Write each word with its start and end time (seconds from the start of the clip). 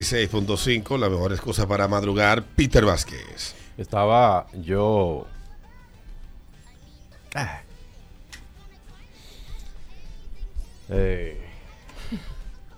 6.5, 0.00 0.96
la 0.96 1.08
mejor 1.08 1.32
excusa 1.32 1.66
para 1.66 1.88
madrugar, 1.88 2.44
Peter 2.44 2.84
Vázquez. 2.84 3.56
Estaba 3.76 4.46
yo. 4.52 5.26
Ah. 7.34 7.60
Eh, 10.88 11.36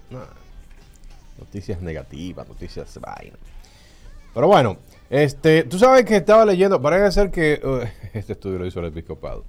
no, 0.09 0.21
Noticias 1.39 1.83
negativas, 1.83 2.49
noticias 2.49 2.99
vaina. 2.99 3.37
Pero 4.33 4.47
bueno, 4.47 4.79
este, 5.11 5.65
tú 5.65 5.79
sabes 5.79 6.07
que 6.07 6.17
estaba 6.17 6.47
leyendo, 6.47 6.81
parece 6.81 7.13
ser 7.13 7.31
que 7.31 7.61
uh, 7.63 7.87
este 8.15 8.33
estudio 8.33 8.61
lo 8.61 8.67
hizo 8.67 8.81
el 8.81 8.87
episcopado. 8.87 9.45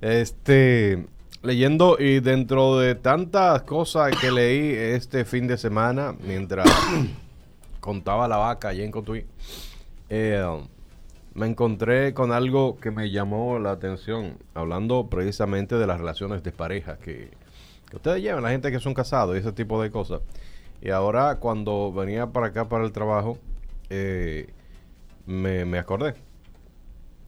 Este, 0.00 1.04
leyendo 1.42 1.96
y 1.98 2.20
dentro 2.20 2.78
de 2.78 2.94
tantas 2.94 3.62
cosas 3.62 4.16
que 4.20 4.30
leí 4.30 4.72
este 4.74 5.24
fin 5.24 5.46
de 5.46 5.58
semana 5.58 6.14
mientras 6.24 6.68
contaba 7.80 8.28
la 8.28 8.36
vaca 8.36 8.68
allí 8.68 8.82
en 8.82 8.90
Cotuí, 8.90 9.26
eh, 10.08 10.44
me 11.34 11.46
encontré 11.46 12.14
con 12.14 12.30
algo 12.32 12.78
que 12.78 12.90
me 12.90 13.10
llamó 13.10 13.58
la 13.58 13.72
atención, 13.72 14.38
hablando 14.54 15.08
precisamente 15.08 15.76
de 15.76 15.86
las 15.86 15.98
relaciones 15.98 16.42
de 16.42 16.52
pareja 16.52 16.98
que, 16.98 17.30
que 17.88 17.96
ustedes 17.96 18.22
llevan, 18.22 18.42
la 18.42 18.50
gente 18.50 18.70
que 18.70 18.78
son 18.78 18.94
casados 18.94 19.34
y 19.34 19.38
ese 19.38 19.52
tipo 19.52 19.82
de 19.82 19.90
cosas. 19.90 20.20
Y 20.80 20.90
ahora 20.90 21.36
cuando 21.36 21.92
venía 21.92 22.26
para 22.26 22.48
acá 22.48 22.68
para 22.68 22.84
el 22.84 22.92
trabajo, 22.92 23.38
eh, 23.88 24.50
me, 25.26 25.64
me 25.64 25.78
acordé. 25.78 26.14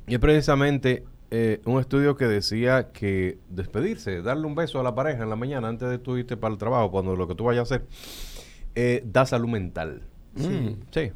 Y 0.07 0.15
es 0.15 0.21
precisamente 0.21 1.05
eh, 1.31 1.61
un 1.65 1.81
estudio 1.81 2.17
que 2.17 2.27
decía 2.27 2.91
que 2.93 3.39
despedirse, 3.49 4.23
darle 4.23 4.47
un 4.47 4.55
beso 4.55 4.79
a 4.81 4.83
la 4.83 4.95
pareja 4.95 5.23
en 5.23 5.31
la 5.31 5.37
mañana 5.37 5.69
antes 5.69 5.89
de 5.89 5.99
tú 5.99 6.17
irte 6.17 6.37
para 6.37 6.53
el 6.53 6.59
trabajo, 6.59 6.91
cuando 6.91 7.17
lo 7.17 7.27
que 7.29 7.35
tú 7.35 7.45
vayas 7.45 7.71
a 7.71 7.75
hacer, 7.75 7.87
eh, 8.75 9.03
da 9.07 9.27
salud 9.27 9.49
mental. 9.49 10.03
Sí. 10.37 10.77
sí. 10.91 11.13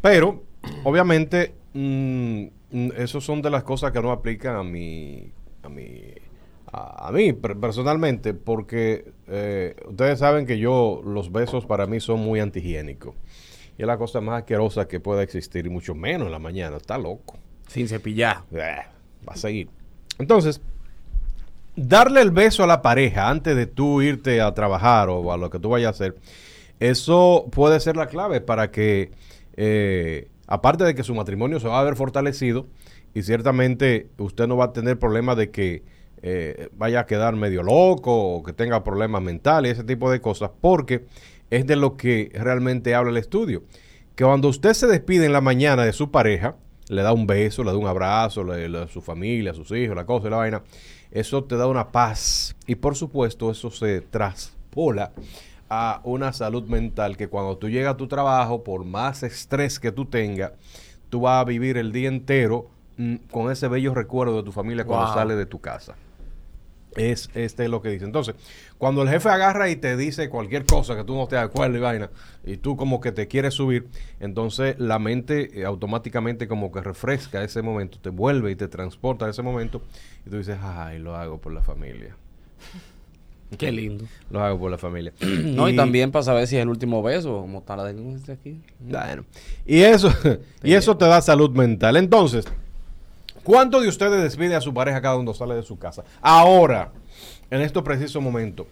Pero, 0.00 0.42
obviamente, 0.84 1.54
mm, 1.74 2.42
mm, 2.70 2.88
eso 2.96 3.20
son 3.20 3.42
de 3.42 3.50
las 3.50 3.62
cosas 3.64 3.92
que 3.92 4.00
no 4.00 4.10
aplican 4.12 4.56
a 4.56 4.62
mi, 4.62 5.30
a 5.62 5.68
mi, 5.68 6.00
a, 6.72 7.08
a 7.08 7.12
mí 7.12 7.32
per- 7.32 7.58
personalmente, 7.58 8.32
porque 8.34 9.12
eh, 9.28 9.76
ustedes 9.88 10.18
saben 10.18 10.46
que 10.46 10.58
yo, 10.58 11.02
los 11.04 11.30
besos 11.32 11.66
para 11.66 11.86
mí 11.86 12.00
son 12.00 12.20
muy 12.20 12.40
antihigiénicos. 12.40 13.14
Y 13.78 13.82
es 13.82 13.86
la 13.86 13.98
cosa 13.98 14.20
más 14.20 14.40
asquerosa 14.40 14.88
que 14.88 15.00
pueda 15.00 15.22
existir, 15.22 15.66
y 15.66 15.70
mucho 15.70 15.94
menos 15.94 16.26
en 16.26 16.32
la 16.32 16.38
mañana. 16.38 16.76
Está 16.76 16.98
loco. 16.98 17.38
Sin 17.70 17.86
cepillar. 17.86 18.42
Eh, 18.50 18.78
va 19.28 19.34
a 19.34 19.36
seguir. 19.36 19.68
Entonces, 20.18 20.60
darle 21.76 22.20
el 22.20 22.32
beso 22.32 22.64
a 22.64 22.66
la 22.66 22.82
pareja 22.82 23.28
antes 23.30 23.54
de 23.54 23.66
tú 23.66 24.02
irte 24.02 24.40
a 24.40 24.52
trabajar 24.54 25.08
o 25.08 25.32
a 25.32 25.36
lo 25.36 25.50
que 25.50 25.60
tú 25.60 25.68
vayas 25.68 25.86
a 25.86 25.90
hacer, 25.90 26.16
eso 26.80 27.46
puede 27.52 27.78
ser 27.78 27.96
la 27.96 28.08
clave 28.08 28.40
para 28.40 28.72
que, 28.72 29.12
eh, 29.56 30.28
aparte 30.48 30.82
de 30.82 30.96
que 30.96 31.04
su 31.04 31.14
matrimonio 31.14 31.60
se 31.60 31.68
va 31.68 31.78
a 31.78 31.84
ver 31.84 31.94
fortalecido 31.94 32.66
y 33.14 33.22
ciertamente 33.22 34.08
usted 34.18 34.48
no 34.48 34.56
va 34.56 34.64
a 34.64 34.72
tener 34.72 34.98
problemas 34.98 35.36
de 35.36 35.52
que 35.52 35.84
eh, 36.22 36.70
vaya 36.76 37.00
a 37.00 37.06
quedar 37.06 37.36
medio 37.36 37.62
loco 37.62 38.34
o 38.34 38.42
que 38.42 38.52
tenga 38.52 38.82
problemas 38.82 39.22
mentales, 39.22 39.74
ese 39.74 39.84
tipo 39.84 40.10
de 40.10 40.20
cosas, 40.20 40.50
porque 40.60 41.06
es 41.50 41.68
de 41.68 41.76
lo 41.76 41.96
que 41.96 42.32
realmente 42.34 42.96
habla 42.96 43.12
el 43.12 43.16
estudio. 43.16 43.62
Que 44.16 44.24
cuando 44.24 44.48
usted 44.48 44.72
se 44.72 44.88
despide 44.88 45.26
en 45.26 45.32
la 45.32 45.40
mañana 45.40 45.84
de 45.84 45.92
su 45.92 46.10
pareja, 46.10 46.56
le 46.90 47.02
da 47.02 47.12
un 47.12 47.26
beso, 47.26 47.64
le 47.64 47.70
da 47.70 47.76
un 47.78 47.86
abrazo, 47.86 48.44
le, 48.44 48.68
le- 48.68 48.82
a 48.82 48.88
su 48.88 49.00
familia, 49.00 49.52
a 49.52 49.54
sus 49.54 49.70
hijos, 49.72 49.96
la 49.96 50.04
cosa 50.04 50.26
y 50.26 50.30
la 50.30 50.36
vaina, 50.36 50.62
eso 51.10 51.42
te 51.44 51.56
da 51.56 51.66
una 51.66 51.88
paz. 51.92 52.54
Y 52.66 52.74
por 52.74 52.96
supuesto, 52.96 53.50
eso 53.50 53.70
se 53.70 54.00
traspola 54.00 55.12
a 55.68 56.00
una 56.04 56.32
salud 56.32 56.64
mental 56.64 57.16
que 57.16 57.28
cuando 57.28 57.56
tú 57.56 57.68
llegas 57.68 57.94
a 57.94 57.96
tu 57.96 58.08
trabajo, 58.08 58.64
por 58.64 58.84
más 58.84 59.22
estrés 59.22 59.78
que 59.78 59.92
tú 59.92 60.04
tengas, 60.04 60.52
tú 61.08 61.20
vas 61.22 61.40
a 61.40 61.44
vivir 61.44 61.76
el 61.76 61.92
día 61.92 62.08
entero 62.08 62.68
mm, 62.96 63.14
con 63.30 63.50
ese 63.52 63.68
bello 63.68 63.94
recuerdo 63.94 64.36
de 64.38 64.42
tu 64.42 64.52
familia 64.52 64.84
cuando 64.84 65.06
Wow. 65.06 65.14
sales 65.14 65.36
de 65.36 65.46
tu 65.46 65.60
casa. 65.60 65.94
Es 66.96 67.30
este 67.34 67.64
es 67.64 67.70
lo 67.70 67.82
que 67.82 67.90
dice. 67.90 68.04
Entonces, 68.04 68.34
cuando 68.78 69.02
el 69.02 69.08
jefe 69.08 69.28
agarra 69.28 69.70
y 69.70 69.76
te 69.76 69.96
dice 69.96 70.28
cualquier 70.28 70.64
cosa 70.66 70.96
que 70.96 71.04
tú 71.04 71.14
no 71.14 71.28
te 71.28 71.36
acuerdas 71.36 71.78
y 71.78 71.80
vaina, 71.80 72.10
y 72.44 72.56
tú 72.56 72.76
como 72.76 73.00
que 73.00 73.12
te 73.12 73.28
quieres 73.28 73.54
subir, 73.54 73.88
entonces 74.18 74.76
la 74.78 74.98
mente 74.98 75.60
eh, 75.60 75.64
automáticamente 75.64 76.48
como 76.48 76.72
que 76.72 76.80
refresca 76.80 77.44
ese 77.44 77.62
momento, 77.62 77.98
te 77.98 78.10
vuelve 78.10 78.50
y 78.50 78.56
te 78.56 78.68
transporta 78.68 79.26
a 79.26 79.30
ese 79.30 79.42
momento, 79.42 79.82
y 80.26 80.30
tú 80.30 80.38
dices, 80.38 80.58
ay, 80.60 80.98
lo 80.98 81.14
hago 81.14 81.38
por 81.38 81.52
la 81.52 81.62
familia. 81.62 82.16
Qué 83.58 83.72
lindo. 83.72 84.04
Lo 84.30 84.42
hago 84.42 84.58
por 84.58 84.70
la 84.70 84.78
familia. 84.78 85.12
No, 85.20 85.68
y, 85.68 85.76
también 85.76 86.10
para 86.10 86.22
saber 86.22 86.46
si 86.46 86.56
es 86.56 86.62
el 86.62 86.68
último 86.68 87.02
beso, 87.02 87.40
como 87.40 87.58
está 87.58 87.76
la 87.76 87.84
delincuencia 87.84 88.34
aquí. 88.34 88.60
Bueno, 88.78 89.24
y 89.66 89.80
eso, 89.80 90.12
y 90.62 90.74
eso 90.74 90.96
te 90.96 91.06
da 91.06 91.20
salud 91.20 91.50
mental. 91.50 91.96
Entonces, 91.96 92.46
¿cuántos 93.44 93.82
de 93.82 93.88
ustedes 93.88 94.22
despide 94.22 94.54
a 94.56 94.60
su 94.60 94.72
pareja 94.74 95.00
cada 95.00 95.16
uno 95.16 95.34
sale 95.34 95.54
de 95.54 95.62
su 95.62 95.78
casa? 95.78 96.04
Ahora, 96.20 96.92
en 97.50 97.60
estos 97.62 97.82
precisos 97.82 98.22
momentos, 98.22 98.66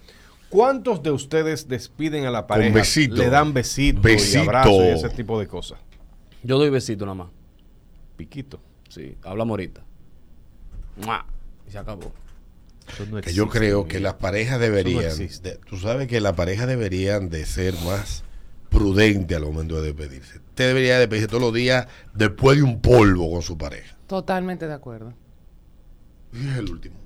¿cuántos 0.49 1.03
de 1.03 1.11
ustedes 1.11 1.69
despiden 1.69 2.25
a 2.27 2.31
la 2.31 2.47
pareja? 2.47 2.75
besito. 2.75 3.17
Le 3.17 3.31
dan 3.31 3.53
besitos 3.53 4.03
Besito. 4.03 4.39
y 4.39 4.43
abrazos 4.43 4.73
y 4.85 4.89
ese 4.89 5.09
tipo 5.11 5.39
de 5.41 5.47
cosas. 5.47 5.79
Yo 6.43 6.59
doy 6.59 6.71
besito 6.71 7.05
nada 7.05 7.15
más. 7.17 7.29
Piquito. 8.17 8.61
Sí, 8.89 9.17
hablamos 9.23 9.51
ahorita. 9.53 9.83
¡Mua! 11.05 11.27
Y 11.67 11.71
se 11.73 11.79
acabó. 11.79 12.13
Eso 12.89 13.05
no 13.07 13.21
Que 13.21 13.33
yo 13.35 13.45
existe, 13.45 13.59
creo 13.59 13.87
que 13.87 14.01
las 14.01 14.15
parejas 14.15 14.59
deberían, 14.59 15.05
existe. 15.05 15.51
de- 15.51 15.57
tú 15.59 15.77
sabes 15.77 16.09
que 16.09 16.21
las 16.21 16.33
parejas 16.35 16.67
deberían 16.67 17.29
de 17.29 17.45
ser 17.45 17.75
más 17.85 18.25
prudentes 18.69 19.37
al 19.37 19.45
momento 19.45 19.81
de 19.81 19.93
despedirse. 19.93 20.39
Usted 20.39 20.67
debería 20.69 20.99
despedirse 20.99 21.29
todos 21.29 21.43
los 21.43 21.55
días 21.55 21.87
después 22.15 22.57
de 22.59 22.63
un 22.65 22.81
polvo 22.81 23.31
con 23.31 23.43
su 23.43 23.57
pareja. 23.59 23.97
Totalmente 24.07 24.67
de 24.67 24.75
acuerdo. 24.75 25.13
Y 26.33 26.47
es 26.49 26.57
el 26.59 26.71
último, 26.71 26.97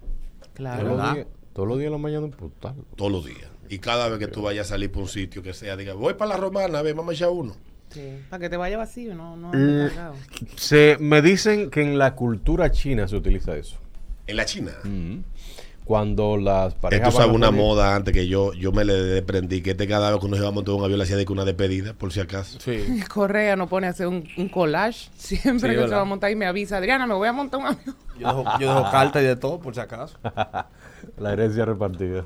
Todos 0.41 0.51
Claro. 0.55 0.83
los 0.89 0.97
¿Verdad? 0.97 1.15
días- 1.15 1.27
todos 1.53 1.69
los 1.69 1.79
días 1.79 1.87
en 1.89 1.93
la 1.93 1.99
mañana 1.99 2.27
putal. 2.29 2.75
todos 2.97 3.13
los 3.13 3.25
días. 3.27 3.49
Y 3.69 3.79
cada 3.79 4.09
vez 4.09 4.19
que 4.19 4.27
tú 4.27 4.43
vayas 4.43 4.67
a 4.67 4.71
salir 4.71 4.91
por 4.91 5.03
un 5.03 5.09
sitio 5.09 5.43
que 5.43 5.53
sea, 5.55 5.77
diga, 5.77 5.95
voy 5.95 6.15
para 6.15 6.31
la 6.31 6.37
romana, 6.37 6.79
a 6.79 6.83
ver, 6.83 6.95
vamos 6.95 7.13
a 7.13 7.15
echar 7.15 7.31
uno. 7.31 7.55
Sí. 7.91 8.19
Para 8.31 8.41
que 8.41 8.49
te 8.51 8.57
vaya 8.57 8.77
vacío, 8.79 9.15
no, 9.15 9.37
no 9.37 9.51
Mm. 9.53 9.91
Se, 10.57 10.97
me 10.99 11.21
dicen 11.23 11.71
que 11.71 11.83
en 11.83 11.99
la 11.99 12.15
cultura 12.15 12.71
china 12.71 13.07
se 13.07 13.17
utiliza 13.17 13.55
eso. 13.57 13.77
En 14.27 14.37
la 14.37 14.45
China. 14.47 14.73
Cuando 15.85 16.37
las 16.37 16.75
parejas. 16.75 17.09
Esto 17.09 17.21
sabe 17.23 17.33
una 17.35 17.51
moda 17.51 17.95
antes 17.97 18.15
que 18.15 18.29
yo 18.29 18.53
yo 18.55 18.71
me 18.73 18.85
le 18.85 18.95
desprendí, 18.95 19.63
que 19.63 19.73
este 19.73 19.89
cada 19.89 20.11
vez 20.11 20.21
que 20.21 20.27
uno 20.27 20.37
se 20.37 20.43
va 20.43 20.49
a 20.49 20.53
montar 20.53 20.75
un 20.75 20.85
avión 20.85 20.99
le 20.99 21.05
hacía 21.05 21.17
de 21.17 21.25
que 21.25 21.33
una 21.33 21.45
despedida, 21.45 21.93
por 21.95 22.13
si 22.13 22.21
acaso. 22.21 22.59
Sí. 22.61 23.01
Correa 23.13 23.57
no 23.57 23.69
pone 23.69 23.89
a 23.89 23.91
hacer 23.91 24.07
un, 24.07 24.27
un 24.37 24.49
collage. 24.49 25.09
Siempre 25.17 25.71
Sí, 25.71 25.75
que 25.75 25.75
se 25.75 25.81
¿verdad? 25.81 25.97
va 25.99 26.03
a 26.03 26.05
montar 26.07 26.31
y 26.31 26.37
me 26.37 26.47
avisa, 26.47 26.77
Adriana, 26.79 27.07
me 27.07 27.15
voy 27.15 27.29
a 27.29 27.33
montar 27.33 27.61
un 27.61 27.67
avión. 27.67 27.97
Yo 28.19 28.27
dejo, 28.29 28.45
yo 28.61 28.69
dejo 28.75 28.91
carta 28.91 29.21
y 29.21 29.25
de 29.25 29.35
todo, 29.37 29.59
por 29.59 29.75
si 29.75 29.81
acaso. 29.81 30.17
La 31.19 31.33
herencia 31.33 31.65
repartida. 31.65 32.25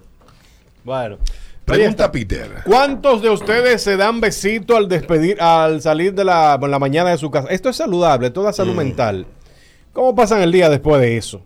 Bueno. 0.85 1.17
Pregunta 1.65 2.13
Peter. 2.13 2.49
¿Cuántos 2.65 3.23
de 3.23 3.31
ustedes 3.31 3.83
se 3.83 3.97
dan 3.97 4.21
besito 4.21 4.77
al 4.77 4.89
despedir, 4.89 5.41
al 5.41 5.81
salir 5.81 6.13
de 6.15 6.25
la, 6.25 6.59
en 6.61 6.71
la 6.71 6.79
mañana 6.79 7.11
de 7.11 7.19
su 7.19 7.31
casa? 7.31 7.49
Esto 7.49 7.71
es 7.71 7.77
saludable, 7.77 8.31
toda 8.31 8.53
salud 8.53 8.75
Mm. 8.75 8.77
mental. 8.77 9.27
¿Cómo 9.93 10.15
pasan 10.15 10.43
el 10.43 10.53
día 10.53 10.69
después 10.69 11.01
de 11.01 11.17
eso? 11.17 11.41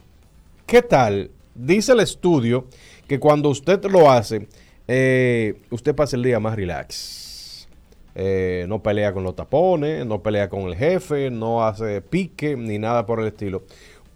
¿Qué 0.67 0.83
tal? 0.83 1.31
Dice 1.55 1.93
el 1.93 2.01
estudio 2.01 2.67
que 3.07 3.19
cuando 3.19 3.49
usted 3.49 3.85
lo 3.87 4.11
hace, 4.11 4.47
eh, 4.87 5.61
usted 5.71 5.95
pasa 5.95 6.17
el 6.17 6.23
día 6.23 6.41
más 6.41 6.57
relax. 6.57 7.69
Eh, 8.15 8.67
no 8.69 8.83
pelea 8.83 9.13
con 9.13 9.23
los 9.25 9.37
tapones, 9.37 10.05
no 10.05 10.23
pelea 10.23 10.49
con 10.49 10.63
el 10.63 10.77
jefe, 10.77 11.31
no 11.31 11.65
hace 11.65 12.03
pique 12.03 12.57
ni 12.57 12.79
nada 12.79 13.07
por 13.07 13.21
el 13.21 13.27
estilo. 13.27 13.65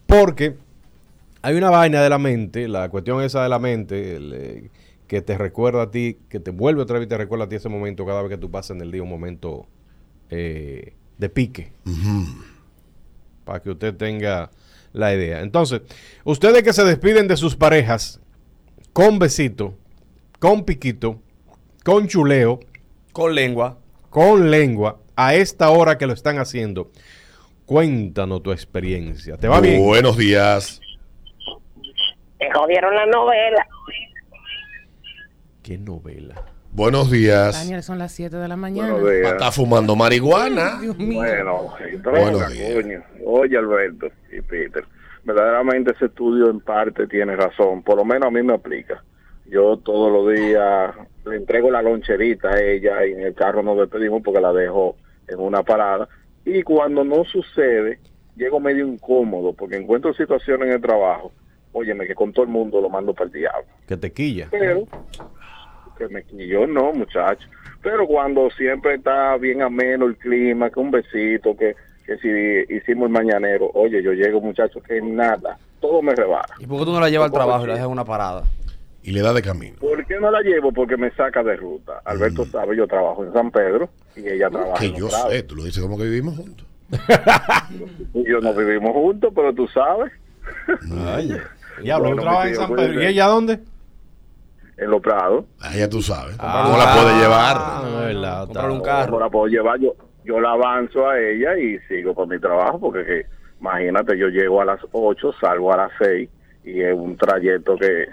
Porque 0.06 0.56
hay 1.43 1.56
una 1.56 1.71
vaina 1.71 2.03
de 2.03 2.09
la 2.09 2.19
mente, 2.19 2.69
la 2.69 2.89
cuestión 2.89 3.22
esa 3.22 3.43
de 3.43 3.49
la 3.49 3.59
mente, 3.59 4.16
el, 4.16 4.33
eh, 4.34 4.71
que 5.06 5.22
te 5.22 5.39
recuerda 5.39 5.83
a 5.83 5.91
ti, 5.91 6.19
que 6.28 6.41
te 6.41 6.51
vuelve 6.51 6.83
otra 6.83 6.99
vez 6.99 7.06
y 7.06 7.09
te 7.09 7.19
recuerda 7.19 7.45
a 7.45 7.49
ti 7.49 7.56
ese 7.56 7.69
momento 7.69 8.06
cada 8.06 8.22
vez 8.22 8.31
que 8.31 8.39
tú 8.39 8.51
pasas 8.51 8.77
en 8.77 8.83
el 8.83 8.91
día 8.91 9.03
un 9.03 9.09
momento 9.09 9.66
de 10.30 11.28
pique. 11.33 11.71
Para 13.45 13.60
que 13.60 13.71
usted 13.71 13.95
tenga 13.95 14.51
la 14.94 15.12
idea. 15.14 15.42
Entonces, 15.42 15.82
ustedes 16.24 16.62
que 16.62 16.72
se 16.72 16.84
despiden 16.84 17.28
de 17.28 17.36
sus 17.36 17.54
parejas 17.56 18.20
con 18.94 19.18
besito, 19.18 19.74
con 20.38 20.64
piquito, 20.64 21.20
con 21.84 22.08
chuleo, 22.08 22.60
Con 23.12 23.34
lengua. 23.34 23.76
con 24.08 24.50
lengua, 24.50 24.98
a 25.16 25.34
esta 25.34 25.68
hora 25.70 25.98
que 25.98 26.06
lo 26.06 26.12
están 26.14 26.38
haciendo, 26.38 26.91
cuéntanos 27.66 28.42
tu 28.42 28.52
experiencia. 28.52 29.36
¿Te 29.36 29.48
va 29.48 29.60
bien? 29.60 29.82
Buenos 29.82 30.16
días. 30.16 30.80
Te 32.38 32.50
jodieron 32.52 32.94
la 32.94 33.06
novela. 33.06 33.66
¿Qué 35.62 35.78
novela? 35.78 36.34
Buenos 36.74 37.09
días. 37.09 37.53
Daniel, 37.54 37.84
son 37.84 37.98
las 38.00 38.10
7 38.10 38.36
de 38.36 38.48
la 38.48 38.56
mañana. 38.56 38.97
Está 39.22 39.53
fumando 39.53 39.94
marihuana. 39.94 40.80
Dios 40.80 40.98
mío. 40.98 41.21
Bueno, 41.21 41.72
droga, 42.03 42.48
coño. 42.48 43.03
Oye, 43.24 43.56
Alberto 43.56 44.09
y 44.32 44.41
Peter, 44.41 44.84
verdaderamente 45.22 45.92
ese 45.92 46.06
estudio 46.06 46.50
en 46.50 46.59
parte 46.59 47.06
tiene 47.06 47.36
razón, 47.36 47.84
por 47.84 47.97
lo 47.97 48.04
menos 48.04 48.26
a 48.26 48.30
mí 48.32 48.42
me 48.42 48.54
aplica. 48.54 49.04
Yo 49.47 49.76
todos 49.76 50.10
los 50.10 50.34
días 50.34 50.92
le 51.24 51.36
entrego 51.36 51.71
la 51.71 51.80
loncherita 51.80 52.48
a 52.48 52.60
ella 52.60 53.06
y 53.06 53.12
en 53.12 53.20
el 53.20 53.34
carro 53.34 53.62
nos 53.62 53.78
despedimos 53.78 54.22
porque 54.24 54.41
la 54.41 54.53
dejo 54.53 54.97
en 55.28 55.38
una 55.38 55.62
parada. 55.62 56.09
Y 56.44 56.65
cuando 56.65 57.04
no 57.04 57.24
sucede, 57.24 58.00
llego 58.34 58.59
medio 58.59 58.84
incómodo 58.84 59.53
porque 59.53 59.77
encuentro 59.77 60.12
situaciones 60.12 60.66
en 60.66 60.74
el 60.74 60.80
trabajo. 60.80 61.30
Óyeme, 61.72 62.06
que 62.06 62.16
con 62.16 62.32
todo 62.32 62.44
el 62.44 62.50
mundo 62.50 62.80
lo 62.80 62.88
mando 62.88 63.15
para 63.15 63.27
el 63.27 63.32
diablo. 63.32 63.66
Que 63.86 63.97
te 63.97 64.12
quilla. 64.12 64.48
Pero, 64.50 64.86
que 65.96 66.08
me 66.08 66.24
yo 66.46 66.66
no, 66.66 66.92
muchacho. 66.92 67.46
Pero 67.82 68.06
cuando 68.06 68.50
siempre 68.50 68.94
está 68.94 69.36
bien 69.36 69.62
ameno 69.62 70.06
el 70.06 70.16
clima, 70.16 70.70
que 70.70 70.80
un 70.80 70.91
besito, 70.91 71.56
que, 71.56 71.74
que 72.06 72.16
si 72.18 72.74
hicimos 72.74 73.06
el 73.06 73.12
mañanero, 73.12 73.70
oye, 73.74 74.02
yo 74.02 74.12
llego, 74.12 74.41
muchacho, 74.41 74.80
que 74.82 75.00
nada, 75.00 75.58
todo 75.80 76.00
me 76.00 76.14
rebara. 76.14 76.54
¿Y 76.58 76.66
por 76.66 76.78
qué 76.78 76.84
tú 76.86 76.92
no 76.92 77.00
la 77.00 77.10
llevas 77.10 77.26
al 77.26 77.30
¿Cómo 77.30 77.44
trabajo 77.44 77.64
y 77.64 77.66
la 77.68 77.74
dejas 77.74 77.86
en 77.86 77.92
una 77.92 78.04
parada? 78.04 78.44
Y 79.02 79.10
le 79.10 79.20
da 79.20 79.34
de 79.34 79.42
camino. 79.42 79.76
¿Por 79.80 80.06
qué 80.06 80.18
no 80.18 80.30
la 80.30 80.41
llevo? 80.41 80.72
Porque 80.72 80.96
me 80.96 81.10
saca 81.10 81.42
de 81.42 81.56
ruta. 81.56 82.00
Alberto 82.06 82.46
sabe, 82.46 82.74
yo 82.74 82.86
trabajo 82.86 83.22
en 83.22 83.32
San 83.34 83.50
Pedro 83.50 83.91
y 84.16 84.26
ella 84.26 84.48
trabaja 84.48 84.80
Que 84.80 84.86
en 84.86 84.94
yo 84.94 85.10
sé, 85.10 85.42
tú 85.42 85.56
lo 85.56 85.64
dices 85.64 85.82
como 85.82 85.98
que 85.98 86.04
vivimos 86.04 86.36
juntos. 86.36 86.66
Y 88.14 88.30
yo 88.30 88.41
no 88.41 88.54
vivimos 88.54 88.92
juntos, 88.92 89.32
pero 89.34 89.52
tú 89.52 89.66
sabes, 89.68 90.12
Bueno, 91.98 92.16
¿tú 92.16 92.22
trabajas 92.22 92.44
mi 92.44 92.50
en 92.50 92.56
San 92.56 92.74
Pedro. 92.74 92.92
¿Y 92.92 92.96
ser. 92.96 93.04
ella 93.08 93.26
dónde? 93.26 93.60
En 94.76 94.91
Los 94.91 95.00
Prados. 95.00 95.44
Ah, 95.60 95.72
ya 95.76 95.88
tú 95.88 96.03
sabes. 96.03 96.36
Ah. 96.38 96.62
¿Cómo 96.66 96.78
la 96.78 96.94
puede 96.94 97.18
llevar? 97.21 97.56
Ah, 97.59 97.82
no 97.84 98.00
es 98.09 98.15
verdad. 98.15 98.44
Comprarle 98.47 98.72
un 98.72 98.80
carro. 98.82 99.10
No 99.12 99.21
la 99.21 99.30
puedo 99.30 99.47
llevar, 99.47 99.78
yo, 99.80 99.94
yo 100.24 100.41
la 100.41 100.50
avanzo 100.53 101.09
a 101.09 101.18
ella 101.18 101.56
y 101.59 101.78
sigo 101.88 102.15
con 102.15 102.28
mi 102.28 102.38
trabajo, 102.41 102.78
porque 102.80 103.04
que, 103.04 103.26
imagínate, 103.60 104.18
yo 104.18 104.28
llego 104.28 104.60
a 104.60 104.65
las 104.65 104.80
8, 104.92 105.32
salgo 105.41 105.72
a 105.72 105.76
las 105.76 105.91
6 105.98 106.28
y 106.65 106.80
es 106.80 106.94
un 106.94 107.16
trayecto 107.16 107.76
que 107.76 108.06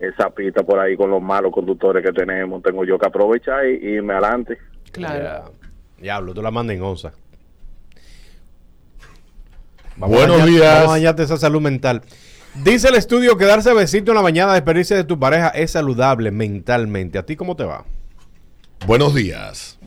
esa 0.00 0.30
pista 0.30 0.62
por 0.62 0.78
ahí 0.78 0.96
con 0.96 1.10
los 1.10 1.20
malos 1.20 1.52
conductores 1.52 2.04
que 2.04 2.12
tenemos, 2.12 2.62
tengo 2.62 2.84
yo 2.84 2.98
que 2.98 3.06
aprovechar 3.06 3.66
y 3.66 3.74
y 3.84 3.88
irme 3.94 4.14
adelante. 4.14 4.58
Claro. 4.92 5.22
Ya. 5.22 5.44
Diablo, 6.02 6.32
tú 6.34 6.40
la 6.42 6.50
mandas 6.50 6.76
en 6.76 6.82
onza. 6.82 7.12
Buenos 9.96 10.36
a 10.36 10.44
dañar- 10.44 10.46
días. 10.46 10.74
Vamos 10.76 10.90
a 10.90 10.92
dañarte 10.92 11.22
esa 11.24 11.36
salud 11.36 11.60
mental. 11.60 12.02
Dice 12.54 12.88
el 12.88 12.96
estudio 12.96 13.36
que 13.36 13.44
darse 13.44 13.72
besito 13.72 14.10
en 14.10 14.16
la 14.16 14.22
mañana, 14.22 14.54
despedirse 14.54 14.94
de 14.94 15.04
tu 15.04 15.18
pareja 15.18 15.48
es 15.48 15.72
saludable 15.72 16.30
mentalmente. 16.30 17.18
¿A 17.18 17.24
ti 17.24 17.36
cómo 17.36 17.54
te 17.54 17.64
va? 17.64 17.84
Buenos 18.86 19.14
días. 19.14 19.78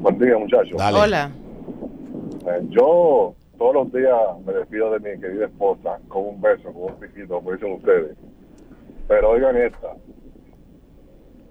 Buen 0.00 0.18
día, 0.18 0.38
muchachos. 0.38 0.76
Dale. 0.78 0.98
Hola. 0.98 1.30
Eh, 2.46 2.60
yo 2.70 3.34
todos 3.58 3.74
los 3.74 3.92
días 3.92 4.16
me 4.46 4.52
despido 4.54 4.90
de 4.92 5.00
mi 5.00 5.20
querida 5.20 5.46
esposa 5.46 5.98
con 6.08 6.26
un 6.26 6.40
beso, 6.40 6.72
con 6.72 6.94
un 6.94 6.94
piquito, 7.00 7.34
como 7.34 7.52
dicen 7.52 7.72
ustedes. 7.72 8.16
Pero 9.08 9.30
oigan 9.30 9.56
esta. 9.56 9.88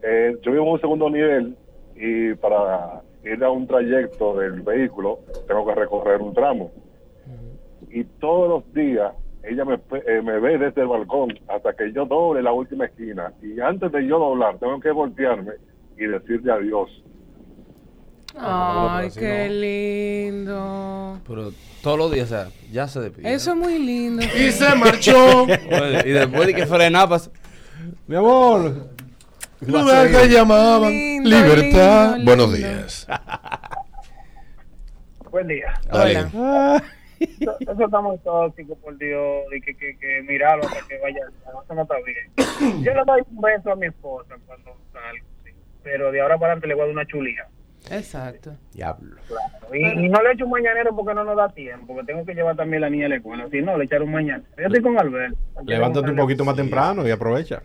Eh, 0.02 0.36
yo 0.42 0.52
vivo 0.52 0.64
en 0.64 0.72
un 0.72 0.82
segundo 0.82 1.10
nivel 1.10 1.56
y 1.96 2.34
para 2.36 3.02
ir 3.24 3.44
a 3.44 3.52
un 3.52 3.68
trayecto 3.68 4.38
del 4.38 4.62
vehículo 4.62 5.20
tengo 5.48 5.66
que 5.68 5.76
recorrer 5.76 6.22
un 6.22 6.34
tramo. 6.34 6.72
Y 7.92 8.04
todos 8.04 8.50
los 8.50 8.74
días 8.74 9.14
ella 9.44 9.66
me, 9.66 9.76
eh, 9.76 10.22
me 10.22 10.40
ve 10.40 10.58
desde 10.58 10.82
el 10.82 10.88
balcón 10.88 11.38
hasta 11.48 11.74
que 11.74 11.92
yo 11.94 12.06
doble 12.06 12.42
la 12.44 12.52
última 12.52 12.86
esquina. 12.86 13.32
Y 13.42 13.60
antes 13.60 13.92
de 13.92 14.06
yo 14.08 14.20
doblar, 14.20 14.58
tengo 14.60 14.80
que 14.80 14.92
voltearme 14.92 15.54
y 15.98 16.06
decirle 16.06 16.52
adiós. 16.52 16.90
Ay, 18.38 19.10
qué 19.18 19.48
no. 19.50 19.54
lindo. 20.36 21.20
Pero 21.28 21.52
todos 21.82 21.98
los 21.98 22.12
días, 22.12 22.28
o 22.32 22.36
sea, 22.36 22.48
ya 22.72 22.88
se 22.88 23.00
despidió. 23.02 23.28
Eso 23.30 23.52
es 23.52 23.58
muy 23.58 23.80
lindo. 23.80 24.24
Y 24.24 24.52
se 24.52 24.76
marchó. 24.76 25.44
Oye, 25.44 26.02
Y 26.06 26.12
después 26.12 26.48
de 26.48 26.54
que 26.54 26.66
frena, 26.68 27.08
pues, 27.08 27.30
Mi 28.08 28.16
amor. 28.16 28.90
Lugar 29.62 30.10
que 30.10 30.30
llamaban 30.30 30.90
Lindo, 30.90 31.30
libertad. 31.30 32.16
lindo, 32.16 32.26
Buenos 32.32 32.52
lindo. 32.54 32.68
días. 32.70 33.08
Buen 35.32 35.48
día. 35.48 35.74
Dale. 35.92 36.26
Hola. 36.34 36.84
Eso, 37.20 37.56
eso 37.60 37.86
está 37.86 38.02
muy 38.02 38.18
tóxico, 38.20 38.76
por 38.78 38.98
Dios, 38.98 39.44
y 39.56 39.62
que, 39.62 39.76
que, 39.76 39.98
que 39.98 40.22
mirarlo 40.24 40.64
hasta 40.66 40.88
que 40.88 40.98
vaya. 41.00 41.22
no, 41.52 41.62
Eso 41.64 41.74
no 41.74 41.82
está 41.82 41.96
bien. 42.06 42.84
Yo 42.84 42.94
le 42.94 43.04
doy 43.06 43.22
un 43.30 43.42
beso 43.42 43.72
a 43.72 43.76
mi 43.76 43.88
esposa 43.88 44.36
cuando 44.46 44.76
salgo, 44.94 45.26
sí. 45.44 45.52
Pero 45.84 46.12
de 46.12 46.22
ahora 46.22 46.38
para 46.38 46.54
adelante 46.54 46.68
le 46.68 46.74
voy 46.76 46.84
a 46.84 46.86
dar 46.86 46.94
una 46.94 47.06
chulía. 47.06 47.48
Exacto. 47.92 48.56
Diablo. 48.74 49.16
Claro. 49.28 49.76
Y, 49.76 50.06
y 50.06 50.10
no 50.10 50.22
le 50.22 50.34
echo 50.34 50.46
un 50.46 50.52
mañanero 50.52 50.96
porque 50.96 51.14
no 51.14 51.24
nos 51.24 51.38
da 51.38 51.50
tiempo, 51.50 51.94
porque 51.96 52.12
tengo 52.12 52.26
que 52.26 52.34
llevar 52.34 52.56
también 52.56 52.82
la 52.82 52.90
niña 52.90 53.06
a 53.06 53.10
la 53.10 53.16
escuela. 53.16 53.48
Si 53.50 53.62
no, 53.62 53.78
le 53.78 53.86
echaré 53.86 54.04
un 54.04 54.12
mañanero. 54.12 54.46
Yo 54.58 54.66
estoy 54.66 54.82
con 54.82 55.00
Albert. 55.00 55.36
Levántate 55.66 56.10
un 56.12 56.18
poquito 56.18 56.46
más 56.46 56.56
temprano 56.56 57.08
y 57.08 57.12
aprovecha. 57.12 57.62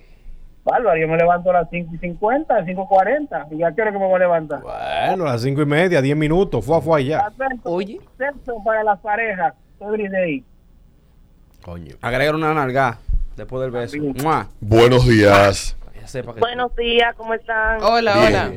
Bárbaro, 0.65 0.99
yo 0.99 1.07
me 1.09 1.17
levanto 1.19 1.51
a 1.51 1.53
las 1.55 1.71
5 1.71 1.95
y 1.95 1.99
50, 1.99 2.65
5 2.65 2.83
y 2.83 2.87
40. 2.87 3.47
¿Y 3.51 3.63
a 3.63 3.73
qué 3.73 3.83
hora 3.83 3.93
que 3.93 3.99
me 3.99 4.07
voy 4.07 4.15
a 4.17 4.19
levantar? 4.21 4.63
Bueno, 4.63 5.27
a 5.27 5.33
las 5.33 5.43
cinco 5.43 5.61
y 5.61 5.67
media, 5.67 6.01
diez 6.01 6.17
minutos. 6.17 6.65
Fue, 6.65 6.81
fue 6.81 7.01
allá. 7.01 7.31
Oye. 7.65 8.01
Sexo 8.17 8.57
para 8.65 8.83
las 8.83 8.99
parejas. 9.01 9.55
Every 9.81 10.09
day. 10.09 10.43
Coño. 11.63 11.97
agregar 12.01 12.35
una 12.35 12.53
nalga 12.55 12.99
después 13.37 13.61
del 13.63 13.71
beso. 13.71 13.97
¡Mua! 14.23 14.49
Buenos 14.61 15.07
días. 15.07 15.77
Que- 16.13 16.33
Buenos 16.39 16.75
días, 16.77 17.15
¿cómo 17.17 17.33
están? 17.35 17.83
Hola, 17.83 18.15
Bien. 18.15 18.27
hola. 18.27 18.53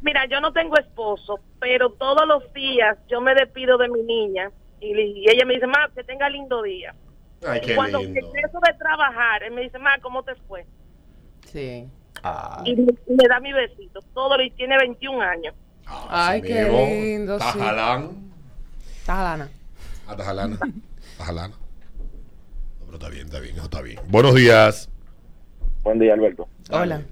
Mira, 0.00 0.26
yo 0.26 0.40
no 0.40 0.52
tengo 0.52 0.76
esposo, 0.78 1.38
pero 1.60 1.90
todos 1.90 2.26
los 2.26 2.50
días 2.54 2.96
yo 3.08 3.20
me 3.20 3.34
despido 3.34 3.76
de 3.76 3.88
mi 3.88 4.02
niña 4.02 4.50
y, 4.80 4.98
y 4.98 5.28
ella 5.28 5.44
me 5.44 5.54
dice, 5.54 5.66
ma, 5.66 5.88
que 5.94 6.02
tenga 6.04 6.28
lindo 6.30 6.62
día. 6.62 6.94
Ay, 7.46 7.60
y 7.66 7.74
cuando 7.74 7.98
regreso 7.98 8.58
de 8.66 8.74
trabajar, 8.78 9.42
él 9.42 9.52
me 9.52 9.62
dice, 9.62 9.78
ma, 9.78 9.90
¿cómo 10.00 10.22
te 10.22 10.34
fue? 10.46 10.64
Sí. 11.52 11.88
Ah, 12.22 12.62
Y, 12.64 12.76
me 12.76 13.28
da 13.28 13.40
mi 13.40 13.52
besito. 13.52 14.00
Todo 14.12 14.40
y 14.42 14.50
tiene 14.50 14.76
21 14.78 15.20
años. 15.22 15.54
Ay, 15.86 16.42
qué 16.42 16.64
lindo, 16.64 17.38
sí. 17.38 17.58
Tajalán. 17.58 18.10
Tajana. 19.06 19.48
A 20.06 20.16
Tajalana. 20.16 20.58
Tajalana. 21.16 21.54
No, 21.54 22.84
pero 22.84 22.98
está 22.98 23.08
bien, 23.08 23.26
está 23.26 23.40
bien, 23.40 23.56
está 23.56 23.82
bien. 23.82 23.98
Buenos 24.08 24.34
días. 24.34 24.90
Buen 25.82 25.98
día, 25.98 26.12
Alberto. 26.12 26.48
Hola. 26.70 27.02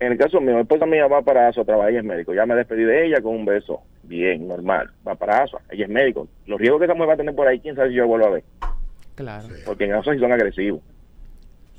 En 0.00 0.12
el 0.12 0.18
caso 0.18 0.40
mío, 0.40 0.56
mi 0.56 0.62
esposa 0.62 0.84
mía 0.84 1.06
va 1.06 1.22
para 1.22 1.48
ASO 1.48 1.60
a 1.62 1.64
trabajar, 1.64 1.90
ella 1.90 2.00
es 2.00 2.04
médico. 2.04 2.34
Ya 2.34 2.44
me 2.44 2.54
despedí 2.56 2.82
de 2.82 3.06
ella 3.06 3.22
con 3.22 3.36
un 3.36 3.44
beso. 3.44 3.82
Bien, 4.02 4.48
normal. 4.48 4.90
Va 5.06 5.14
para 5.14 5.44
ASO, 5.44 5.60
ella 5.70 5.84
es 5.84 5.90
médico. 5.90 6.28
Los 6.46 6.60
riesgos 6.60 6.80
que 6.80 6.86
esa 6.86 6.94
mujer 6.94 7.10
va 7.10 7.14
a 7.14 7.18
tener 7.18 7.34
por 7.34 7.46
ahí, 7.46 7.60
quién 7.60 7.76
sabe 7.76 7.90
si 7.90 7.94
yo 7.94 8.06
vuelvo 8.06 8.26
a 8.26 8.30
ver. 8.30 8.44
Claro. 9.14 9.48
Porque 9.64 9.84
en 9.84 9.94
ASO 9.94 10.12
sí 10.12 10.18
son 10.18 10.32
agresivos. 10.32 10.82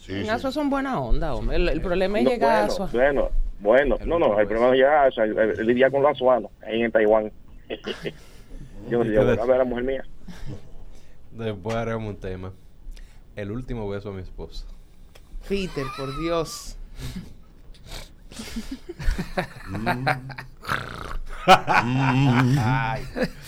Sí, 0.05 0.11
En 0.13 0.23
sí. 0.23 0.29
Asua 0.29 0.51
son 0.51 0.69
buena 0.69 0.99
onda, 0.99 1.33
hombre. 1.33 1.55
El, 1.55 1.69
el 1.69 1.81
problema 1.81 2.19
es 2.19 2.25
No, 2.25 2.29
llegar 2.31 2.51
a 2.51 2.59
bueno, 2.65 2.73
Asua. 2.73 2.89
bueno, 2.91 3.29
bueno. 3.59 3.95
No, 4.05 4.19
no, 4.19 4.37
el 4.39 4.47
problema 4.47 4.71
es 4.73 4.79
llegar 4.79 5.05
a 5.17 5.23
el 5.23 5.65
lidiar 5.65 5.91
con 5.91 6.01
los 6.01 6.11
azuanos, 6.11 6.51
ahí 6.61 6.81
en 6.81 6.91
Taiwán. 6.91 7.31
yo 8.89 8.97
no 8.99 9.03
sé, 9.05 9.13
yo 9.13 9.23
voy 9.23 9.37
a 9.39 9.45
ver 9.45 9.51
a 9.55 9.57
la 9.59 9.63
mujer 9.63 9.83
mía. 9.85 10.03
después 11.31 11.75
haremos 11.75 12.09
un 12.09 12.17
tema. 12.19 12.51
El 13.37 13.51
último 13.51 13.87
beso 13.89 14.09
a 14.09 14.11
mi 14.13 14.21
esposa. 14.21 14.65
Peter, 15.47 15.85
por 15.97 16.19
Dios. 16.19 16.77
Mm. 19.67 20.07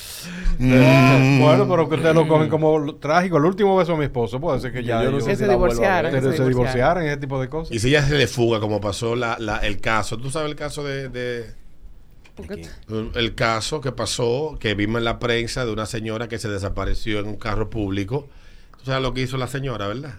Bueno, 0.58 1.68
pero 1.68 1.90
que 1.90 1.96
ustedes 1.96 2.16
lo 2.16 2.28
cogen 2.28 2.50
como 2.50 2.96
trágico. 2.96 3.38
El 3.38 3.46
último 3.46 3.76
beso 3.76 3.94
a 3.94 3.98
mi 3.98 4.06
esposo. 4.06 4.40
Puede 4.40 4.60
ser 4.62 4.72
que 4.72 4.84
ya 4.84 5.04
Yo 5.04 5.12
no 5.12 5.18
ellos- 5.18 5.24
sé 5.26 5.30
Que 5.32 5.36
si 5.38 5.44
se 5.44 5.50
divorciaran. 5.50 6.12
que 6.12 6.18
ustedes 6.18 6.38
se 6.38 6.48
divorciaran 6.48 7.04
y 7.04 7.08
ese 7.08 7.18
tipo 7.18 7.40
de 7.42 7.50
cosas. 7.50 7.76
Y 7.76 7.80
si 7.80 7.90
ella 7.90 8.06
se 8.06 8.16
le 8.18 8.28
fuga, 8.28 8.60
como 8.60 8.80
pasó 8.80 9.16
la, 9.16 9.38
la- 9.40 9.58
el 9.60 9.80
caso. 9.82 10.18
¿Tú 10.18 10.30
sabes 10.32 10.50
el 10.50 10.56
caso 10.56 10.84
de, 10.84 11.10
de- 11.10 11.54
El 13.16 13.34
caso 13.36 13.80
que 13.82 13.92
pasó, 13.92 14.58
que 14.60 14.76
vimos 14.76 15.00
en 15.00 15.06
la 15.06 15.20
prensa 15.20 15.66
de 15.66 15.72
una 15.72 15.86
señora 15.86 16.28
que 16.28 16.38
se 16.38 16.50
desapareció 16.50 17.20
en 17.20 17.28
un 17.28 17.38
carro 17.38 17.70
público. 17.70 18.28
¿Tú 18.78 18.86
sabes 18.86 19.02
lo 19.02 19.14
que 19.14 19.22
hizo 19.22 19.38
la 19.38 19.48
señora, 19.48 19.88
verdad? 19.88 20.16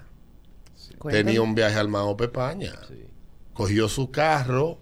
Tenía 1.11 1.43
un 1.43 1.55
viaje 1.55 1.79
al 1.79 1.89
Mao 1.89 2.17
Pepaña. 2.17 2.73
Cogió 3.53 3.89
su 3.89 4.11
carro, 4.11 4.79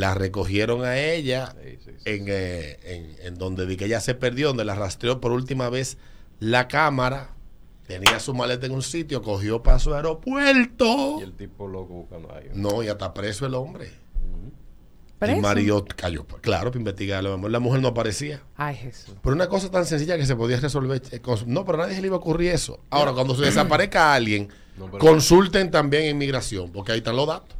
la 0.00 0.14
recogieron 0.14 0.84
a 0.84 0.98
ella 0.98 1.54
Sí, 1.62 1.78
sí, 1.84 1.90
sí. 1.98 2.02
en, 2.04 2.24
eh, 2.28 2.78
en- 2.84 3.16
en 3.26 3.34
donde 3.36 3.66
vi 3.66 3.76
que 3.76 3.84
ella 3.84 4.00
se 4.00 4.14
perdió, 4.14 4.48
donde 4.48 4.64
la 4.64 4.74
rastreó 4.74 5.20
por 5.20 5.32
última 5.32 5.68
vez 5.70 5.98
la 6.40 6.66
cámara. 6.68 7.34
Tenía 7.86 8.20
su 8.20 8.32
maleta 8.34 8.66
en 8.66 8.72
un 8.72 8.82
sitio, 8.82 9.20
cogió 9.20 9.62
para 9.62 9.78
su 9.80 9.92
aeropuerto. 9.92 11.18
Y 11.18 11.22
el 11.22 11.32
tipo 11.32 11.66
loco 11.68 11.92
buscando 11.94 12.32
ahí. 12.34 12.48
No, 12.54 12.82
y 12.82 12.88
hasta 12.88 13.12
preso 13.12 13.46
el 13.46 13.54
hombre. 13.54 13.90
¿Preso? 15.18 15.36
Y 15.36 15.40
Mario 15.42 15.84
cayó. 15.96 16.24
Claro, 16.40 16.70
para 16.70 16.78
investigarlo. 16.78 17.48
La 17.48 17.58
mujer 17.60 17.82
no 17.82 17.88
aparecía. 17.88 18.42
Ay, 18.56 18.76
Jesús. 18.76 19.14
Pero 19.22 19.34
una 19.34 19.48
cosa 19.48 19.70
tan 19.70 19.84
sencilla 19.84 20.16
que 20.16 20.24
se 20.24 20.34
podía 20.34 20.58
resolver. 20.60 21.02
eh, 21.10 21.20
No, 21.46 21.64
pero 21.66 21.78
a 21.78 21.82
nadie 21.82 21.96
se 21.96 22.00
le 22.00 22.06
iba 22.06 22.16
a 22.16 22.20
ocurrir 22.20 22.52
eso. 22.52 22.80
Ahora, 22.88 23.12
cuando 23.12 23.34
se 23.34 23.42
desaparezca 23.44 24.14
alguien, 24.14 24.48
No, 24.78 24.88
consulten 24.92 25.70
también 25.70 26.06
inmigración, 26.06 26.72
porque 26.72 26.92
ahí 26.92 26.98
están 26.98 27.16
los 27.16 27.26
datos. 27.26 27.54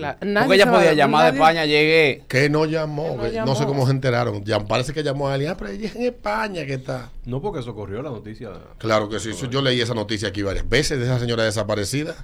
Porque 0.00 0.26
nadie 0.26 0.54
ella 0.54 0.70
podía 0.72 0.92
llamar 0.94 1.24
de 1.26 1.32
nadie- 1.32 1.36
España, 1.40 1.64
llegué. 1.66 2.22
Que 2.28 2.48
no 2.50 2.64
llamó, 2.64 3.02
Que 3.12 3.16
no 3.16 3.22
que 3.22 3.28
no, 3.28 3.34
llamó. 3.34 3.54
sé 3.56 3.66
cómo 3.66 3.84
se 3.86 3.92
enteraron. 3.92 4.44
Ya, 4.44 4.60
parece 4.64 4.92
que 4.92 5.02
llamó 5.02 5.28
a 5.28 5.34
alguien. 5.34 5.50
Ah, 5.52 5.56
pero 5.58 5.70
ella 5.70 5.86
es 5.88 5.96
en 5.96 6.02
España 6.02 6.64
que 6.66 6.74
está. 6.74 7.10
No, 7.24 7.40
porque 7.40 7.60
eso 7.60 7.74
corrió 7.74 8.02
la 8.02 8.10
noticia. 8.10 8.50
Claro 8.78 9.08
que 9.08 9.18
sí. 9.20 9.30
eso- 9.30 9.46
Yo 9.50 9.62
leí 9.62 9.80
esa 9.80 9.94
noticia 9.94 10.28
aquí 10.28 10.42
varias 10.42 10.68
veces 10.68 10.98
de 10.98 11.04
esa 11.04 11.18
señora 11.18 11.44
desaparecida. 11.44 12.14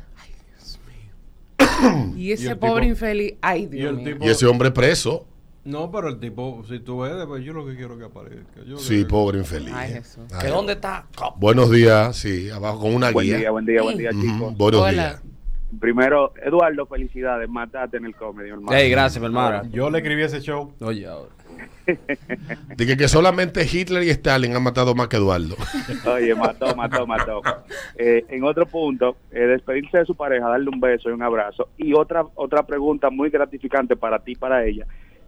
Y 1.59 1.59
Y 2.29 2.33
ese 2.33 2.57
pobre 2.57 2.83
tipo- 2.83 2.91
infeliz, 2.93 3.35
ay 3.41 3.63
y 3.63 3.67
Dios 3.67 3.91
el 3.91 3.97
mío. 3.97 4.13
tipo- 4.15 4.25
Y 4.25 4.29
ese 4.29 4.47
hombre 4.47 4.71
preso. 4.71 5.27
No, 5.65 5.93
pero 5.93 6.09
el 6.09 6.19
tipo, 6.19 6.65
si 6.69 6.81
tú 6.81 7.01
ves, 7.01 7.13
pues 7.29 7.45
yo 7.45 7.53
lo 7.53 7.65
que 7.65 7.77
quiero 7.77 7.97
que 7.97 8.05
aparezca. 8.05 8.63
Yo 8.67 8.79
Sí, 8.79 9.03
que- 9.03 9.05
pobre 9.07 9.39
infeliz. 9.39 9.73
Ay, 9.73 9.93
Jesús. 9.93 10.25
Ay, 10.33 10.41
¿Que 10.41 10.49
dónde 10.49 10.73
está? 10.73 11.07
Buenos 11.37 11.71
días, 11.71 12.17
sí, 12.17 12.51
abajo 12.51 12.81
con 12.81 12.95
una 12.97 13.13
Buen 13.13 13.27
guía. 13.29 13.37
día, 13.39 13.51
buen 13.53 13.65
día, 13.65 13.81
buen 13.83 13.97
día, 13.97 14.11
chicos. 14.11 14.57
Buenos 14.57 14.81
Hola. 14.81 14.93
días. 14.93 15.23
Primero, 15.81 16.33
Eduardo, 16.43 16.87
felicidades, 16.87 17.49
mataste 17.49 17.97
en 17.97 18.05
el 18.07 18.15
comedy, 18.15 18.51
hermano. 18.51 18.77
Ey, 18.77 18.91
gracias, 18.91 19.21
mi 19.21 19.27
hermano. 19.27 19.63
Yo 19.71 19.91
le 19.91 19.99
escribí 19.99 20.23
ese 20.23 20.41
show. 20.41 20.73
Oye, 20.81 21.07
ahora. 21.07 21.31
Dije 22.77 22.97
que 22.97 23.09
solamente 23.09 23.67
Hitler 23.71 24.03
y 24.05 24.11
Stalin 24.11 24.55
han 24.55 24.63
matado 24.63 24.95
más 24.95 25.09
que 25.09 25.17
Eduardo. 25.17 25.57
Oye, 26.07 26.35
mató, 26.35 26.75
mató, 26.77 27.07
mató. 27.07 27.41
Eh, 27.97 28.25
en 28.29 28.45
otro 28.45 28.67
punto, 28.67 29.17
eh, 29.31 29.41
despedirse 29.41 29.99
de 29.99 30.05
su 30.07 30.15
pareja, 30.15 30.49
darle 30.49 30.69
un 30.71 30.81
beso 30.81 31.11
y 31.11 31.13
un 31.13 31.23
abrazo. 31.23 31.69
Y 31.77 31.93
otra 31.95 32.25
otra 32.35 32.65
pregunta 32.65 33.11
muy 33.11 33.31
gratificante 33.31 33.97
para 33.97 34.19
ti 34.21 34.33
y 34.33 34.37
para 34.37 34.65
ella. 34.65 34.87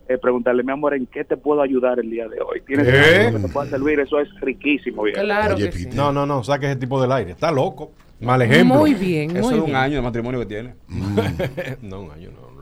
eh, 0.08 0.18
preguntarle, 0.18 0.62
mi 0.62 0.72
amor, 0.72 0.94
¿en 0.94 1.06
qué 1.06 1.24
te 1.24 1.36
puedo 1.36 1.62
ayudar 1.62 1.98
el 1.98 2.10
día 2.10 2.28
de 2.28 2.40
hoy? 2.40 2.60
¿Tienes 2.66 2.86
¿Eh? 2.88 3.26
algo 3.26 3.38
que 3.38 3.46
te 3.46 3.52
pueda 3.52 3.70
servir? 3.70 4.00
Eso 4.00 4.20
es 4.20 4.28
riquísimo, 4.40 5.02
bien. 5.04 5.16
Claro 5.20 5.54
Oye, 5.54 5.70
que 5.70 5.72
sí. 5.72 5.88
No, 5.94 6.12
no, 6.12 6.26
no, 6.26 6.44
saque 6.44 6.66
ese 6.66 6.76
tipo 6.76 7.00
del 7.00 7.12
aire. 7.12 7.32
Está 7.32 7.50
loco. 7.50 7.92
Mal 8.24 8.42
ejemplo. 8.42 8.76
Muy 8.78 8.94
bien, 8.94 9.30
Eso 9.36 9.46
muy 9.46 9.54
es 9.54 9.60
un 9.60 9.66
bien. 9.66 9.76
año 9.76 9.96
de 9.96 10.02
matrimonio 10.02 10.40
que 10.40 10.46
tiene. 10.46 10.74
no, 11.82 12.00
un 12.02 12.10
año 12.10 12.30
no. 12.30 12.54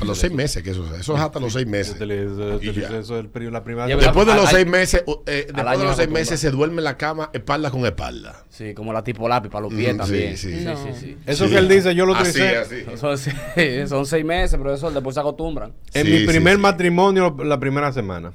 A 0.00 0.04
los 0.04 0.18
seis 0.18 0.32
meses, 0.32 0.62
que 0.62 0.70
eso, 0.72 0.84
eso 0.94 1.14
es 1.14 1.20
hasta 1.22 1.40
los 1.40 1.52
seis 1.54 1.66
meses. 1.66 1.94
Eso 1.98 3.18
el 3.18 3.30
la 3.50 3.64
primera 3.64 3.86
Después 3.86 4.26
de 4.26 4.34
los 4.34 4.50
seis 4.50 4.66
meses, 4.66 5.02
eh, 5.26 5.46
después 5.54 5.78
de 5.78 5.84
los 5.84 5.96
se 5.96 6.02
seis 6.02 6.10
meses 6.10 6.40
se 6.40 6.50
duerme 6.50 6.78
en 6.78 6.84
la 6.84 6.98
cama 6.98 7.30
espalda 7.32 7.70
con 7.70 7.86
espalda. 7.86 8.44
Sí, 8.50 8.74
como 8.74 8.92
la 8.92 9.02
tipo 9.02 9.26
lápiz 9.28 9.48
para 9.48 9.62
los 9.62 9.72
pies 9.72 9.94
Mm, 9.94 9.98
también. 9.98 10.36
sí, 10.36 10.50
sí. 10.52 10.58
sí, 10.58 10.64
No. 10.64 10.76
sí, 10.76 10.90
sí. 11.00 11.16
Eso 11.24 11.46
Sí. 11.46 11.52
que 11.52 11.58
él 11.58 11.68
dice, 11.68 11.94
yo 11.94 12.04
lo 12.04 12.14
Así, 12.14 12.30
utilicé. 12.30 12.56
así. 12.58 12.84
Son, 12.96 13.16
sí, 13.16 13.30
son 13.86 14.04
seis 14.04 14.24
meses, 14.24 14.58
pero 14.58 14.74
eso 14.74 14.90
después 14.90 15.14
se 15.14 15.20
acostumbran. 15.20 15.72
En 15.94 16.04
Sí, 16.04 16.12
mi 16.12 16.26
primer 16.26 16.56
sí. 16.56 16.60
matrimonio, 16.60 17.34
la 17.44 17.58
primera 17.58 17.90
semana. 17.92 18.32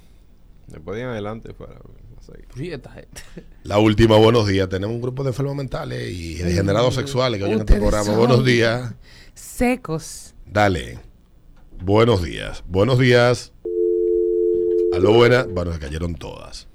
Después 0.68 0.96
de 0.96 1.04
en 1.04 1.10
adelante 1.10 1.54
fuera. 1.54 1.76
No 2.40 2.54
sé. 2.56 2.60
Sí, 2.60 2.72
esta 2.72 2.92
gente. 2.92 3.22
La 3.64 3.78
última, 3.80 4.18
buenos 4.18 4.48
días. 4.48 4.68
Tenemos 4.70 4.96
un 4.96 5.02
grupo 5.02 5.24
de 5.24 5.30
enfermos 5.30 5.56
mentales 5.56 6.12
y 6.12 6.36
degenerados 6.36 6.96
sexuales 6.96 7.40
que 7.40 7.46
oyen 7.46 7.60
este 7.60 7.76
programa. 7.78 8.16
Buenos 8.16 8.46
días. 8.46 8.94
Secos. 9.34 10.34
Dale. 10.46 11.00
Buenos 11.84 12.24
días. 12.24 12.64
Buenos 12.68 13.00
días. 13.00 13.54
Aló, 14.94 15.14
buenas. 15.14 15.48
Bueno, 15.52 15.74
se 15.74 15.80
cayeron 15.80 16.16
todas. 16.16 16.68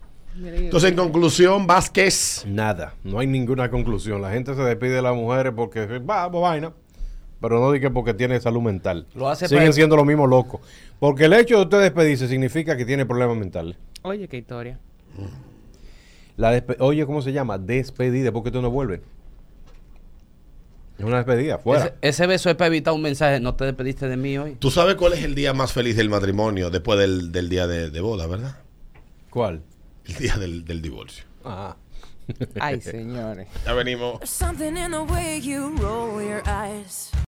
Entonces, 0.44 0.90
en 0.90 0.96
conclusión, 0.96 1.66
Vázquez. 1.66 2.44
Nada, 2.46 2.94
no 3.04 3.18
hay 3.20 3.26
ninguna 3.26 3.70
conclusión. 3.70 4.20
La 4.20 4.30
gente 4.32 4.54
se 4.54 4.62
despide 4.62 4.96
de 4.96 5.02
las 5.02 5.14
mujeres 5.14 5.52
porque 5.56 5.86
va, 5.98 6.28
vaina. 6.28 6.72
Pero 7.40 7.60
no 7.60 7.70
diga 7.72 7.90
porque 7.90 8.14
tiene 8.14 8.40
salud 8.40 8.62
mental. 8.62 9.06
Lo 9.14 9.28
hace 9.28 9.46
Siguen 9.46 9.64
para- 9.64 9.72
siendo 9.72 9.96
los 9.96 10.06
mismos 10.06 10.28
locos. 10.28 10.60
Porque 10.98 11.26
el 11.26 11.34
hecho 11.34 11.56
de 11.56 11.62
usted 11.64 11.80
despedirse 11.82 12.28
significa 12.28 12.76
que 12.76 12.84
tiene 12.86 13.04
problemas 13.04 13.36
mentales. 13.36 13.76
Oye, 14.02 14.26
qué 14.28 14.38
historia. 14.38 14.78
La 16.36 16.52
despe- 16.56 16.76
Oye, 16.80 17.06
¿cómo 17.06 17.22
se 17.22 17.32
llama? 17.32 17.58
Despedida, 17.58 18.30
porque 18.32 18.50
tú 18.50 18.60
no 18.60 18.70
vuelves. 18.70 19.00
Es 20.98 21.04
una 21.04 21.16
despedida, 21.18 21.58
fuera. 21.58 21.84
Ese, 21.86 21.94
ese 22.00 22.26
beso 22.26 22.48
es 22.50 22.56
para 22.56 22.68
evitar 22.68 22.94
un 22.94 23.02
mensaje. 23.02 23.38
No 23.40 23.54
te 23.54 23.64
despediste 23.66 24.08
de 24.08 24.16
mí 24.16 24.38
hoy. 24.38 24.56
¿Tú 24.58 24.70
sabes 24.70 24.94
cuál 24.96 25.12
es 25.12 25.22
el 25.24 25.34
día 25.34 25.52
más 25.52 25.72
feliz 25.72 25.96
del 25.96 26.08
matrimonio 26.08 26.70
después 26.70 26.98
del, 26.98 27.32
del 27.32 27.48
día 27.48 27.66
de, 27.66 27.90
de 27.90 28.00
boda, 28.00 28.26
verdad? 28.26 28.56
¿Cuál? 29.30 29.62
El 30.06 30.14
día 30.16 30.36
del, 30.36 30.64
del 30.64 30.80
divorcio. 30.80 31.24
Ah. 31.44 31.76
Ay, 32.58 32.80
señores. 32.80 33.46
Ya 33.64 33.72
venimos. 33.74 34.20